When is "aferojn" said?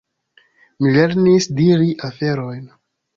2.09-2.65